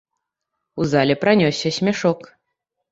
У 0.79 0.87
зале 0.93 1.19
пранёсся 1.21 1.75
смяшок. 1.79 2.19